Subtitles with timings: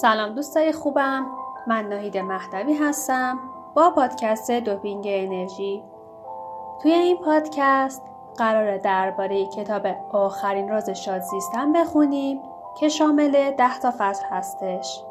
[0.00, 1.26] سلام دوستای خوبم.
[1.66, 3.38] من ناهید مهدوی هستم.
[3.74, 5.82] با پادکست دوپینگ انرژی.
[6.82, 8.02] توی این پادکست
[8.36, 12.40] قرار درباره کتاب آخرین راز شاد زیستن بخونیم
[12.78, 15.04] که شامل ده تا فصل هستش.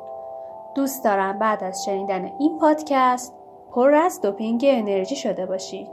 [0.76, 3.36] دوست دارم بعد از شنیدن این پادکست
[3.72, 5.90] پر از دوپینگ انرژی شده باشی.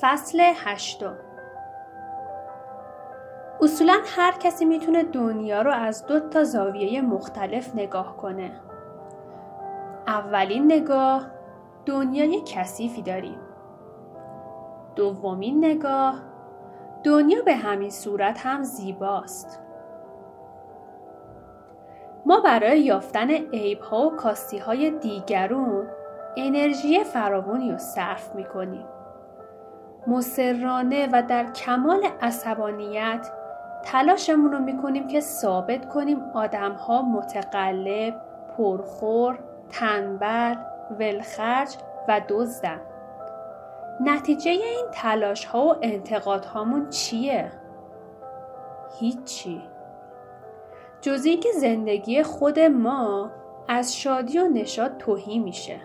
[0.00, 1.16] فصل هشتم
[3.60, 8.50] اصولا هر کسی می‌تونه دنیا رو از دو تا زاویه مختلف نگاه کنه.
[10.06, 11.26] اولین نگاه
[11.86, 13.38] دنیای کثیفی داریم.
[14.96, 16.14] دومین نگاه
[17.04, 19.62] دنیا به همین صورت هم زیباست.
[22.26, 25.86] ما برای یافتن عیب ها و کاستی های دیگرون
[26.36, 28.95] انرژی فراوانی رو صرف می‌کنیم.
[30.06, 33.30] مسررانه و در کمال عصبانیت
[33.84, 38.14] تلاشمون رو می‌کنیم که ثابت کنیم آدم ها متقلب،
[38.56, 39.38] پرخور،
[39.70, 40.54] تنبل،
[40.98, 41.76] ولخرج
[42.08, 42.80] و دزدن.
[44.00, 47.52] نتیجه این تلاش ها و انتقاد هامون چیه؟
[49.00, 49.62] هیچی.
[51.00, 53.30] جزی که زندگی خود ما
[53.68, 55.80] از شادی و نشاد توهی میشه.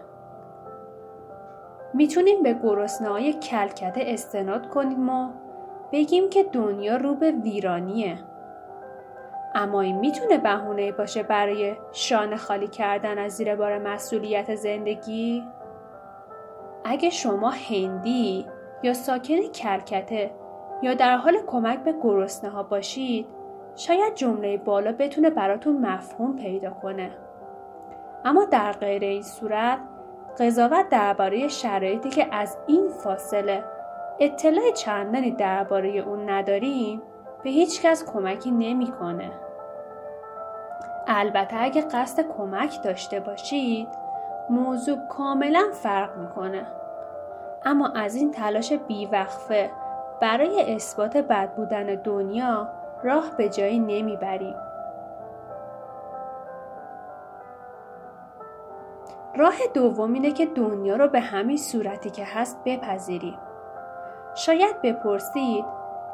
[1.93, 5.29] می‌تونیم به گرسنه‌های کلکته استناد کنیم و
[5.91, 8.17] بگیم که دنیا رو به ویرانیه.
[9.55, 15.43] اما این می‌تونه بهونه باشه برای شانه خالی کردن از زیر بار مسئولیت زندگی؟
[16.85, 18.45] اگه شما هندی
[18.83, 20.31] یا ساکن کلکته
[20.81, 23.27] یا در حال کمک به گرسنه ها باشید
[23.75, 27.11] شاید جمله بالا بتونه براتون مفهوم پیدا کنه.
[28.25, 29.79] اما در غیر این صورت
[30.39, 33.63] قضاوت درباره شرایطی که از این فاصله
[34.19, 37.01] اطلاع چندانی درباره اون نداریم
[37.43, 39.31] به هیچ کس کمکی نمی‌کنه.
[41.07, 43.87] البته اگه قصد کمک داشته باشید
[44.49, 46.65] موضوع کاملا فرق می‌کنه.
[47.65, 49.69] اما از این تلاش بیوقفه
[50.21, 52.67] برای اثبات بد بودن دنیا
[53.03, 54.55] راه به جایی نمی‌بریم.
[59.41, 63.37] راه دوم اینه که دنیا رو به همین صورتی که هست بپذیریم.
[64.35, 65.65] شاید بپرسید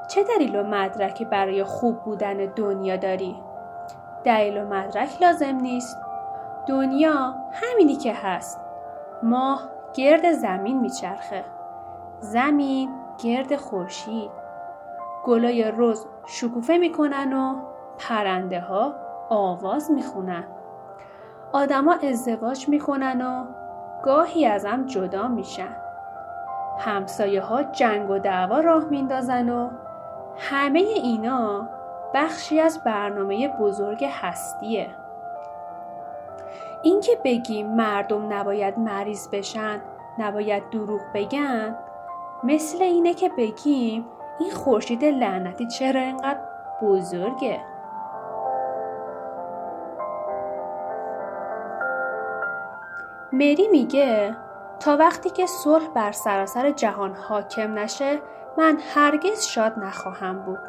[0.09, 3.35] چه دلیل و مدرکی برای خوب بودن دنیا داری؟
[4.23, 5.97] دلیل و مدرک لازم نیست.
[6.67, 8.59] دنیا همینی که هست.
[9.23, 11.43] ماه گرد زمین میچرخه.
[12.19, 12.89] زمین
[13.23, 14.31] گرد خورشید.
[15.25, 17.55] گلای روز شکوفه می‌کنن و
[17.97, 18.93] پرنده ها
[19.29, 20.43] آواز می‌خونن.
[21.53, 23.46] آدما ازدواج می‌کنن و
[24.03, 25.75] گاهی از هم جدا میشن.
[26.80, 29.69] همسایه ها جنگ و دعوا راه میندازن و
[30.38, 31.69] همه اینا
[32.13, 34.90] بخشی از برنامه بزرگ هستیه.
[36.84, 39.81] اینکه بگیم مردم نباید مریض بشن،
[40.19, 41.75] نباید دروغ بگن،
[42.44, 44.06] مثل اینه که بگیم
[44.40, 46.40] این خورشید لعنتی چرا اینقدر
[46.81, 47.59] بزرگه؟
[53.37, 54.35] مری میگه
[54.79, 58.19] تا وقتی که صلح بر سراسر جهان حاکم نشه
[58.57, 60.59] من هرگز شاد نخواهم بود.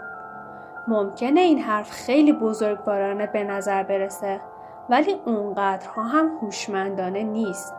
[0.88, 4.40] ممکنه این حرف خیلی بزرگوارانه به نظر برسه
[4.88, 7.74] ولی اونقدرها هم هوشمندانه نیست.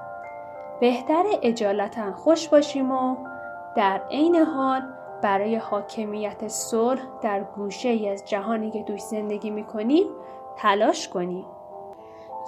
[0.79, 3.15] بهتر اجالتا خوش باشیم و
[3.75, 4.81] در عین حال
[5.21, 10.07] برای حاکمیت صلح در گوشه ای از جهانی که توش زندگی می‌کنیم
[10.57, 11.45] تلاش کنیم.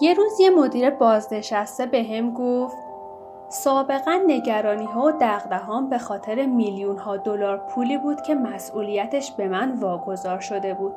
[0.02, 2.78] یه روز یه مدیر بازنشسته به هم گفت
[3.50, 5.14] سابقا نگرانی ها
[5.52, 10.94] و به خاطر میلیون ها دلار پولی بود که مسئولیتش به من واگذار شده بود.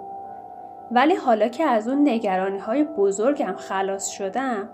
[0.91, 4.69] ولی حالا که از اون نگرانی های بزرگم خلاص شدم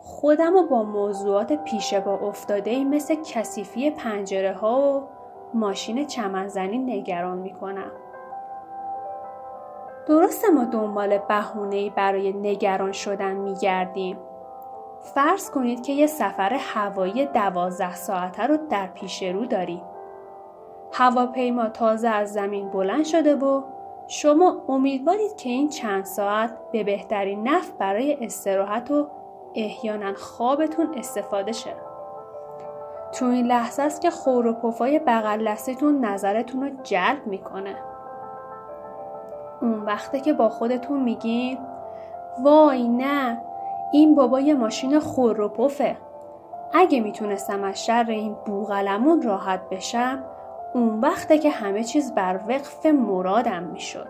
[0.00, 5.02] خودم رو با موضوعات پیش با افتاده ای مثل کثیفی پنجره ها و
[5.54, 7.90] ماشین چمنزنی نگران می‌کنم.
[10.06, 14.18] درسته ما دنبال بهونه‌ای برای نگران شدن میگردیم.
[15.14, 19.82] فرض کنید که یه سفر هوایی دوازده ساعته رو در پیش رو داریم.
[20.92, 23.62] هواپیما تازه از زمین بلند شده و
[24.08, 29.06] شما امیدوارید که این چند ساعت به بهترین نفع برای استراحت و
[29.54, 31.74] احیانا خوابتون استفاده شه.
[33.12, 35.48] تو این لحظه است که خور و پفای بغل
[36.04, 37.76] نظرتون رو جلب می‌کنه.
[39.62, 41.58] اون وقته که با خودتون میگین
[42.42, 43.42] وای نه
[43.92, 45.96] این بابا یه ماشین خور و پفه
[46.74, 50.24] اگه می‌تونستم از شر این بوغلمون راحت بشم
[50.74, 54.08] اون وقته که همه چیز بر وقف مرادم می‌شد.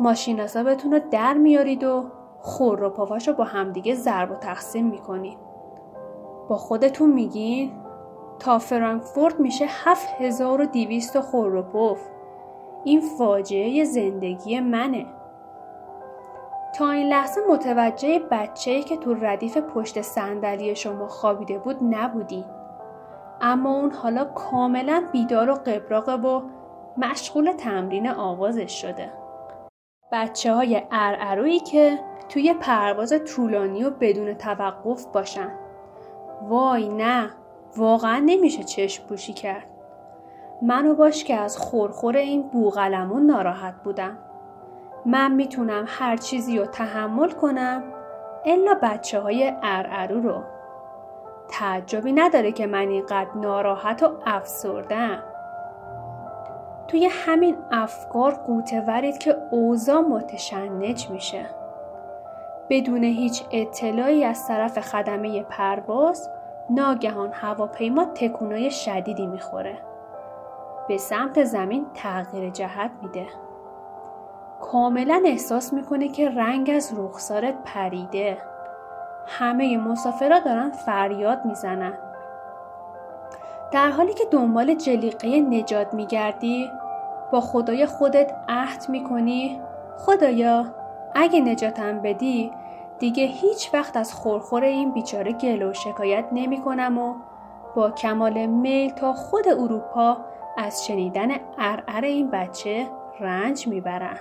[0.00, 2.04] ماشین حسابتون رو در میارید و
[2.40, 5.38] خور و پافاشو با همدیگه ضرب و تقسیم می‌کنید.
[6.48, 7.72] با خودتون میگین
[8.38, 11.98] تا فرانکفورت میشه 7200 خور و پف.
[12.84, 15.06] این فاجعه زندگی منه.
[16.74, 22.44] تا این لحظه متوجه بچه‌ای که تو ردیف پشت صندلی شما خوابیده بود نبودی.
[23.40, 26.42] اما اون حالا کاملا بیدار و قبراقه و
[26.96, 29.12] مشغول تمرین آوازش شده.
[30.12, 30.82] بچه های
[31.60, 31.98] که
[32.28, 35.50] توی پرواز طولانی و بدون توقف باشن.
[36.42, 37.30] وای نه
[37.76, 39.73] واقعا نمیشه چشم پوشی کرد.
[40.66, 44.18] منو باش که از خورخور این بوغلمون ناراحت بودم.
[45.06, 47.82] من می‌تونم هر چیزی رو تحمل کنم
[48.44, 50.42] الا بچه های ارعرو رو.
[51.48, 55.22] تعجبی نداره که من اینقدر ناراحت و افسردم.
[56.88, 61.46] توی همین افکار قوته ورید که اوضاع متشنج میشه.
[62.70, 66.30] بدون هیچ اطلاعی از طرف خدمه پرواز
[66.70, 69.78] ناگهان هواپیما تکونای شدیدی می‌خوره.
[70.88, 73.26] به سمت زمین تغییر جهت میده.
[74.60, 78.38] کاملا احساس می‌کنه که رنگ از رخسارت پریده.
[79.26, 81.92] همه مسافرا دارن فریاد می‌زنن.
[83.72, 86.70] در حالی که دنبال جلیقه نجات میگردی
[87.32, 89.60] با خدای خودت عهد می‌کنی
[89.98, 90.64] خدایا
[91.14, 92.52] اگه نجاتم بدی
[92.98, 97.14] دیگه هیچ وقت از خورخور این بیچاره گل و شکایت نمی کنم و
[97.76, 100.16] با کمال میل تا خود اروپا
[100.56, 101.28] از شنیدن
[101.58, 102.86] ارعر این بچه
[103.20, 104.18] رنج می‌برم.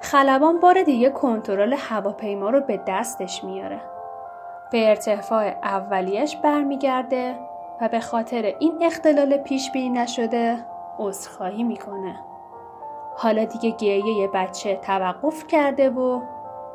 [0.00, 3.80] خلبان بار دیگه کنترل هواپیما رو به دستش میاره.
[4.72, 7.34] به ارتفاع اولیش برمیگرده
[7.80, 10.58] و به خاطر این اختلال پیش بینی نشده
[10.98, 12.16] عذرخواهی می‌کنه.
[13.16, 16.20] حالا دیگه گریه بچه توقف کرده و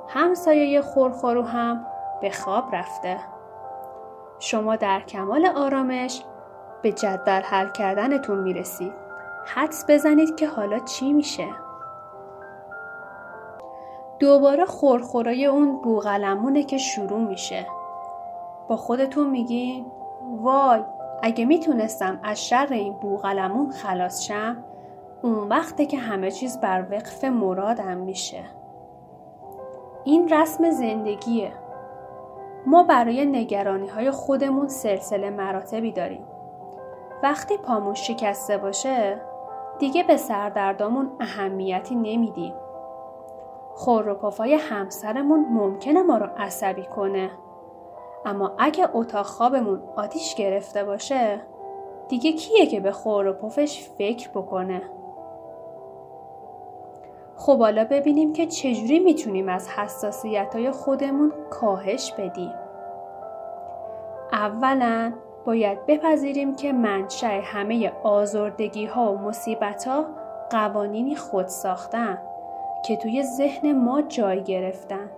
[0.08, 1.86] همسایه خورخورو هم
[2.22, 3.18] به خواب رفته.
[4.40, 6.24] شما در کمال آرامش
[6.82, 8.94] به جدول حل کردنتون می‌رسید.
[9.46, 11.48] حدس بزنید که حالا چی میشه؟
[14.20, 17.68] دوباره خورخورای اون بوغلمونه که شروع میشه.
[18.70, 19.86] با خودتون میگین
[20.38, 20.84] وای
[21.24, 24.64] اگه می‌تونستم از شر این بوغلمون خلاص شم
[25.22, 28.44] اون وقته که همه چیز بر وقف مرادم میشه.
[30.04, 31.52] این رسم زندگیه.
[32.66, 36.26] ما برای نگرانی های خودمون سلسله مراتبی داریم.
[37.24, 39.22] وقتی پامون شکسته باشه
[39.80, 42.54] دیگه به سردردامون اهمیتی نمیدیم.
[43.74, 47.32] خور و پافای همسرمون ممکنه ما رو عصبی کنه.
[48.26, 51.42] اما اگه اتاق خوابمون آتیش گرفته باشه
[52.08, 54.82] دیگه کیه که به خور و پفش فکر بکنه؟
[57.38, 62.54] خب حالا ببینیم که چجوری می‌تونیم از حساسیت های خودمون کاهش بدیم.
[64.32, 65.14] اولا
[65.46, 70.06] باید بپذیریم که منشأ همه آزردگی ها و مصیبت ها
[70.50, 72.18] قوانینی خود ساختن
[72.88, 75.10] که توی ذهن ما جای گرفتن.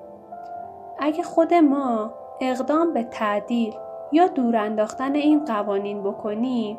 [1.00, 3.76] اگه خود ما اقدام به تعدیل
[4.12, 6.78] یا دور انداختن این قوانین بکنیم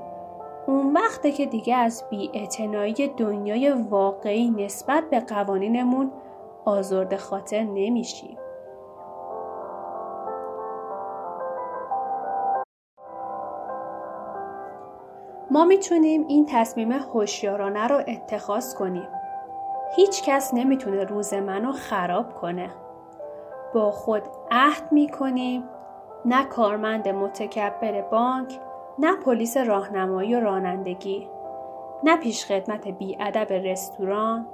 [0.69, 6.13] اون وقته که دیگه از بیاعتنایی دنیای واقعی نسبت به قوانینمون
[6.65, 8.39] آزرد خاطر نمیشیم.
[15.51, 19.09] ما می‌تونیم این تصمیم هوشیارانه رو اتخاذ کنیم.
[19.97, 22.71] هیچ کس نمی‌تونه روز منو خراب کنه.
[23.75, 25.65] با خود عهد می‌کنیم
[26.25, 28.61] نه کارمند متکبر بانک
[28.99, 31.29] نه پلیس راهنمایی و رانندگی
[32.05, 34.47] نه پیش خدمت بیادب رستوران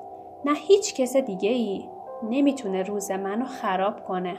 [0.45, 1.89] نه هیچ کس دیگه ای
[2.23, 4.37] نمی‌تونه روز منو خراب کنه.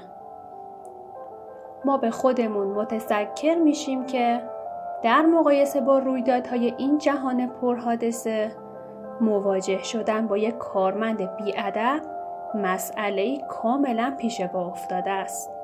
[1.86, 4.42] ما به خودمون متذکر میشیم که
[5.04, 8.52] در مقایسه با رویدادهای این جهان پرحادثه
[9.22, 12.02] مواجه شدن با یک کارمند بیادب
[12.56, 15.55] مسئله کاملا پیش با افتاده است.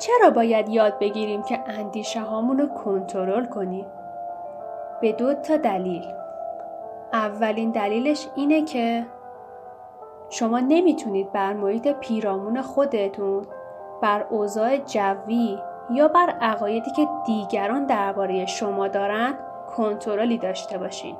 [0.00, 3.86] چرا باید یاد بگیریم که اندیشه هامون رو کنترل کنیم؟
[5.00, 6.04] به دو تا دلیل.
[7.12, 9.06] اولین دلیلش اینه که
[10.30, 13.46] شما نمی‌تونید بر محیط پیرامون خودتون
[14.02, 15.58] بر اوضاع جوی
[15.90, 19.34] یا بر عقایدی که دیگران درباره شما دارن
[19.76, 21.16] کنترلی داشته باشین.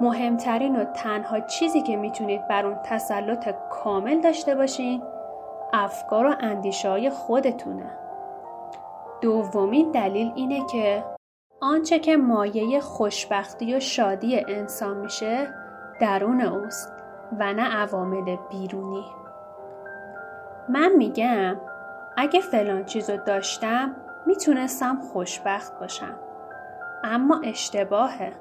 [0.00, 5.02] مهمترین و تنها چیزی که می‌تونید بر اون تسلط کامل داشته باشین
[5.74, 7.90] افکار و اندیشه های خودتونه.
[9.20, 11.04] دومین دلیل اینه که
[11.60, 15.48] آنچه که مایه خوشبختی و شادی انسان میشه
[16.00, 16.92] درون اوست
[17.38, 19.04] و نه عوامل بیرونی.
[20.68, 21.56] من میگم
[22.16, 26.14] اگه فلان چیزو داشتم می‌تونستم خوشبخت باشم.
[27.04, 28.32] اما اشتباهه.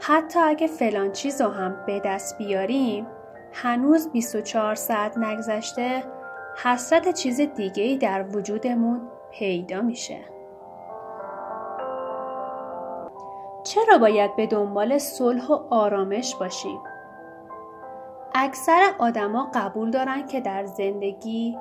[0.00, 3.06] حتی اگه فلان چیزو هم به دست بیاریم
[3.52, 6.02] هنوز 24 ساعت نگذشته
[6.62, 10.18] حسرت چیز دیگه در وجودمون پیدا میشه.
[13.64, 16.80] چرا باید به دنبال صلح و آرامش باشیم؟
[18.34, 21.58] اکثر آدما قبول دارن که در زندگی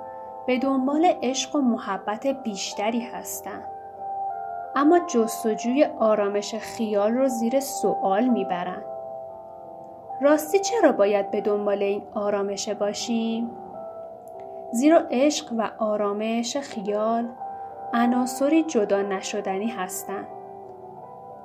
[0.48, 3.68] به دنبال عشق و محبت بیشتری هستند.
[4.76, 8.84] اما جستجوی آرامش خیال رو زیر سوال می‌برن.
[10.22, 13.52] راستی چرا باید به دنبال این آرامش باشیم؟
[14.74, 17.30] زیرا عشق و آرامش خیال
[17.94, 20.28] عناصری جدا نشدنی هستند.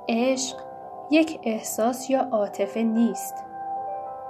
[0.09, 0.57] عشق
[1.11, 3.45] یک احساس یا عاطفه نیست.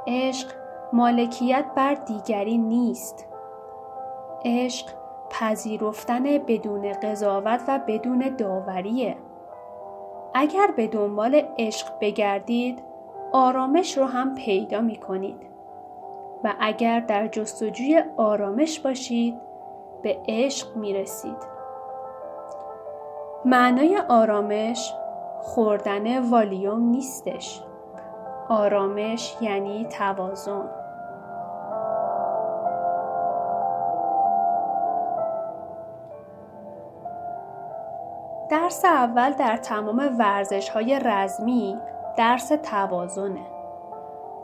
[0.07, 0.47] عشق
[0.93, 3.27] مالکیت بر دیگری نیست.
[4.45, 4.87] عشق
[5.29, 9.17] پذیرفتن بدون قضاوت و بدون داوریه.
[10.33, 12.83] اگر به دنبال عشق بگردید
[13.31, 15.48] آرامش رو هم پیدا می کنید
[16.43, 19.35] و اگر در جستجوی آرامش باشید
[20.01, 21.59] به عشق می رسید.
[23.45, 24.93] معنای آرامش
[25.41, 27.63] خوردن والیوم نیستش.
[28.49, 30.69] آرامش یعنی توازن.
[38.49, 41.77] درس اول در تمام ورزش های رزمی
[42.17, 43.45] درس توازنه.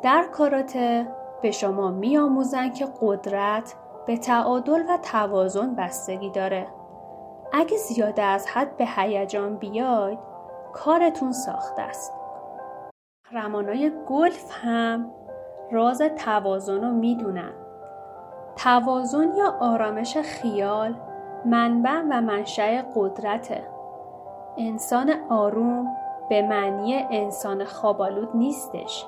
[0.04, 1.08] در کاراته
[1.46, 3.76] به شما می آموزن که قدرت
[4.06, 6.68] به تعادل و توازن بستگی داره.
[7.54, 10.20] اگه زیاده از حد به هیجان بیاید
[10.74, 12.14] کارتون ساخته است.
[13.32, 15.12] رمانای گلف هم
[15.72, 17.54] راز توازن رو می‌دونن.
[18.56, 20.96] توازن یا آرامش خیال
[21.46, 23.68] منبع و منشأ قدرته.
[24.58, 25.88] انسان آروم
[26.30, 29.08] به معنی انسان خوابالود نیستش.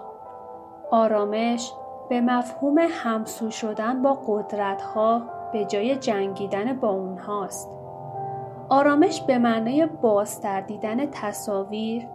[0.91, 1.74] آرامش
[2.09, 5.21] به مفهوم همسو شدن با قدرت ها
[5.53, 7.71] به جای جنگیدن با اونهاست.
[8.69, 12.07] آرامش به معنای بازتر دیدن تصاویر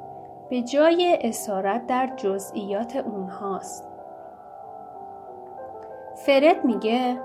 [0.51, 3.89] به جای اسارت در جزئیات اونهاست.
[6.15, 7.21] فرد میگه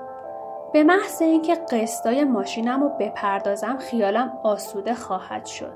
[0.74, 5.74] به محض اینکه قسطای ماشینم رو بپردازم خیالم آسوده خواهد شد.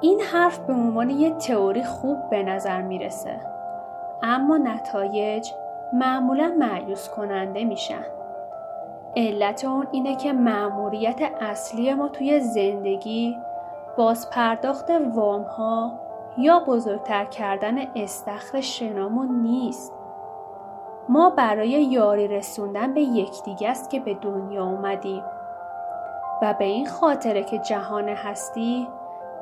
[0.00, 3.40] این حرف به عنوان یه تئوری خوب به نظر می‌رسه
[4.22, 5.50] اما نتایج
[5.92, 8.04] معمولا معیوس کننده میشن.
[9.16, 13.38] علت اون اینه که مأموریت اصلی ما توی زندگی
[13.96, 15.92] باز پرداخت وام ها
[16.38, 19.92] یا بزرگتر کردن استخر شنامون نیست.
[21.08, 25.22] ما برای یاری رسوندن به یکدیگه است که به دنیا اومدیم
[26.42, 28.88] و به این خاطره که جهان هستی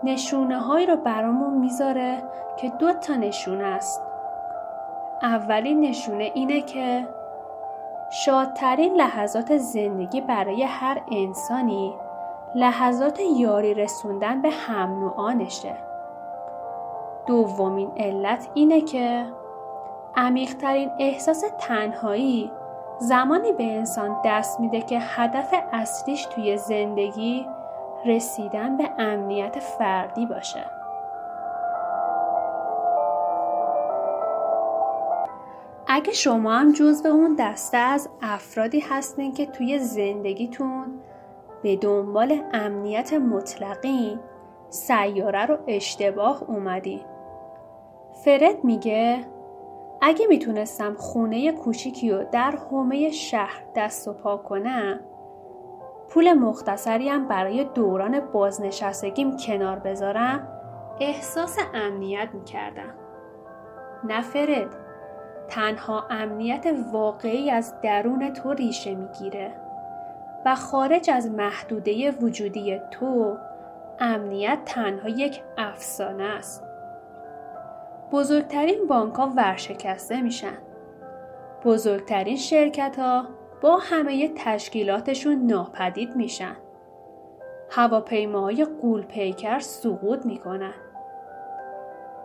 [0.04, 2.22] نشونه هایی رو برامون می‌ذاره
[2.56, 4.09] که دو تا نشونه است.
[5.22, 7.06] اولین نشونه اینه که
[8.10, 11.94] شادترین لحظات زندگی برای هر انسانی
[12.54, 15.76] لحظات یاری رسوندن به هم نوعانشه.
[17.26, 19.26] دومین علت اینه که
[20.16, 22.50] عمیقترین احساس تنهایی
[22.98, 27.46] زمانی به انسان دست میده که هدف اصلیش توی زندگی
[28.04, 30.79] رسیدن به امنیت فردی باشه.
[35.86, 41.00] اگه شما هم جزو اون دسته از افرادی هستین که توی زندگیتون
[41.62, 44.18] به دنبال امنیت مطلقی
[44.68, 47.04] سیاره رو اشتباه اومدی.
[48.24, 49.24] فرد میگه
[50.02, 55.00] اگه می‌تونستم خونه کوچیکی رو در حومه شهر دست و پا کنم
[56.08, 60.48] پول مختصری هم برای دوران بازنشستگیم کنار بذارم
[61.00, 62.94] احساس امنیت می‌کردم.
[64.04, 64.76] نه فرد
[65.50, 69.52] تنها امنیت واقعی از درون تو ریشه می‌گیره
[70.46, 73.36] و خارج از محدوده وجودی تو
[74.00, 76.64] امنیت تنها یک افسانه است.
[78.12, 80.58] بزرگترین بانک ها ورشکسته میشن.
[81.64, 83.24] بزرگترین شرکت ها
[83.60, 86.56] با همه تشکیلاتشون ناپدید میشن.
[87.70, 90.74] هواپیماهای قول پیکر سقوط می‌کنن.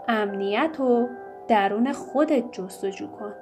[0.08, 1.08] امنیت و
[1.48, 3.34] درون خودت جستجو کن.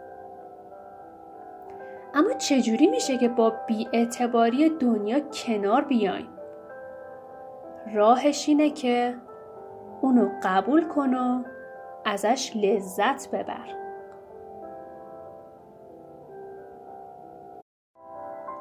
[2.14, 6.30] اما چجوری میشه که با بیاعتباری دنیا کنار بیایم؟
[7.94, 9.16] راهش اینه که
[10.02, 11.44] اونو قبول کن و
[12.06, 13.84] ازش لذت ببر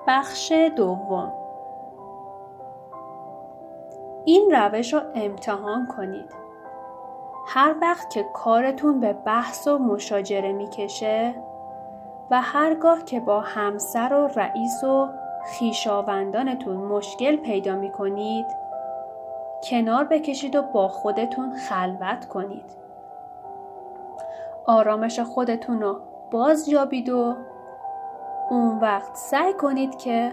[0.06, 1.32] بخش دوم
[4.24, 6.41] این روش رو امتحان کنید
[7.46, 11.34] هر وقت که کارتون به بحث و مشاجره می‌کشه
[12.30, 15.08] و هرگاه که با همسر و رئیس و
[15.44, 18.46] خیشاوندانتون مشکل پیدا می‌کنید
[19.64, 22.76] کنار بکشید و با خودتون خلوت کنید
[24.66, 27.36] آرامش خودتون رو باز یابید و
[28.50, 30.32] اون وقت سعی کنید که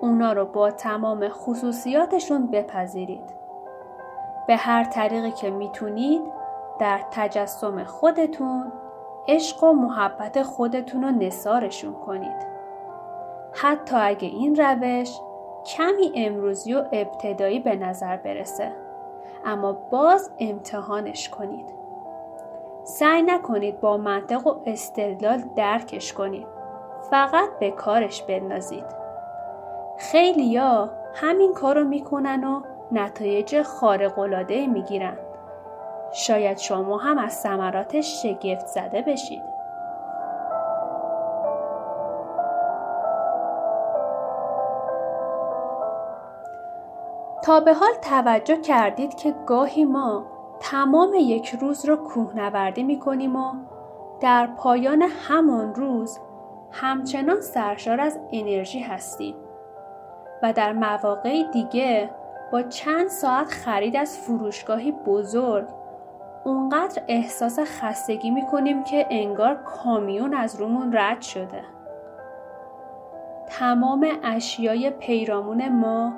[0.00, 3.38] اونا رو با تمام خصوصیاتشون بپذیرید.
[4.46, 6.37] به هر طریقی که می‌تونید
[6.78, 8.72] در تجسم خودتون
[9.28, 12.46] عشق و محبت خودتون رو نصارشون کنید.
[13.52, 15.20] حتی اگه این روش
[15.66, 18.72] کمی امروزی و ابتدایی به نظر برسه
[19.44, 21.74] اما باز امتحانش کنید.
[22.84, 26.46] سعی نکنید با منطق و استدلال درکش کنید.
[27.10, 28.84] فقط به کارش بندازید.
[29.98, 32.60] خیلیا همین کارو می‌کنن و
[32.92, 35.16] نتایج خارق‌العاده می‌گیرن.
[36.12, 39.58] شاید شما هم از ثمراتش شگفت زده بشید.
[47.42, 50.26] تا به حال توجه کردید که گاهی ما
[50.60, 53.52] تمام یک روز را کوهنوردی می کنیم و
[54.20, 56.18] در پایان همان روز
[56.70, 59.34] همچنان سرشار از انرژی هستیم
[60.42, 62.10] و در مواقع دیگه
[62.52, 65.68] با چند ساعت خرید از فروشگاهی بزرگ
[66.48, 71.62] اونقدر احساس خستگی می‌کنیم که انگار کامیون از رومون رد شده.
[73.46, 76.12] تمام اشیای پیرامون ما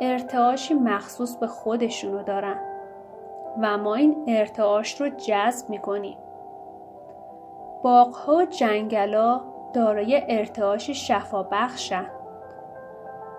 [0.00, 2.56] ارتعاشی مخصوص به خودشونو دارن
[3.62, 6.18] و ما این ارتعاش رو جذب می‌کنیم.
[7.82, 9.40] باغها و جنگلا
[9.72, 12.06] دارای ارتعاشی شفا بخشن.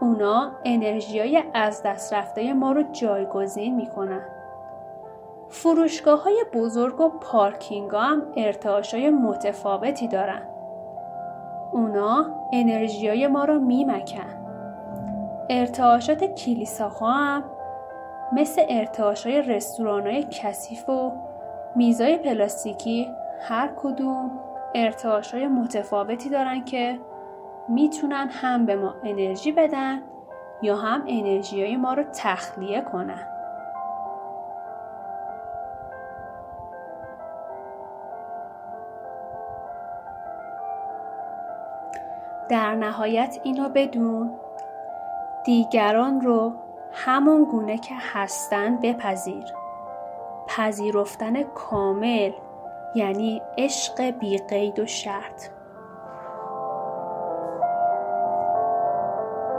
[0.01, 4.32] اونا انرژیای از دست رفته ما رو جایگزین می‌کنن.
[5.53, 10.41] فروشگاه های بزرگ و پارکینگ هم ارتعاش های متفاوتی دارن.
[11.71, 14.43] اونا انرژی های ما رو میمکن.
[15.49, 17.43] ارتعاشات کلیساها هم
[18.31, 21.11] مثل ارتعاش های رستوران های کثیف و
[21.75, 23.09] میزای پلاستیکی
[23.41, 24.31] هر کدوم
[24.75, 26.99] ارتعاش های متفاوتی دارن که
[27.69, 30.01] می‌تونن هم به ما انرژی بدن
[30.61, 33.32] یا هم انرژی های ما رو تخلیه کنن.
[42.49, 44.31] در نهایت اینو بدون.
[45.45, 46.53] دیگران رو
[46.91, 49.45] همون گونه که هستن بپذیر.
[50.47, 52.31] پذیرفتن کامل
[52.95, 55.52] یعنی عشق بی قید و شرط.